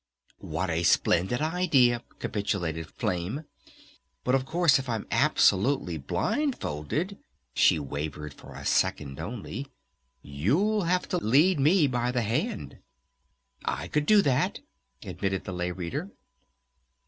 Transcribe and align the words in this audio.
"What 0.39 0.71
a 0.71 0.81
splendid 0.81 1.41
idea!" 1.43 2.01
capitulated 2.17 2.87
Flame. 2.89 3.43
"But, 4.23 4.33
of 4.33 4.47
course, 4.47 4.79
if 4.79 4.89
I'm 4.89 5.05
absolutely 5.11 5.99
blindfolded," 5.99 7.19
she 7.53 7.77
wavered 7.77 8.33
for 8.33 8.55
a 8.55 8.65
second 8.65 9.19
only, 9.19 9.67
"you'll 10.23 10.85
have 10.85 11.07
to 11.09 11.17
lead 11.19 11.59
me 11.59 11.85
by 11.85 12.11
the 12.11 12.23
hand." 12.23 12.79
"I 13.63 13.87
could 13.89 14.07
do 14.07 14.23
that," 14.23 14.61
admitted 15.03 15.43
the 15.43 15.53
Lay 15.53 15.69
Reader. 15.69 16.09